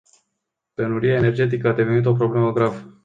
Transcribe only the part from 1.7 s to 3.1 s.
devenit o problemă gravă.